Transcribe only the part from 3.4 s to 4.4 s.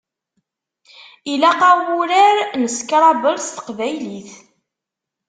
s teqbaylit.